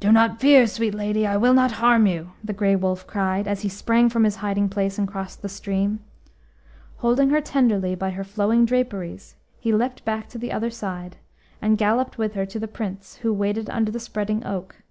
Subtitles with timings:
[0.00, 1.26] "Do not fear, sweet lady!
[1.26, 4.68] I will not harm you!" the Grey Wolf cried, as he sprang from his hiding
[4.68, 6.00] place and crossed the stream.
[6.96, 11.16] Holding her tenderly by her flowing draperies, he leapt back to the other side,
[11.62, 14.82] and galloped with her to the Prince, who waited under the spreading oak.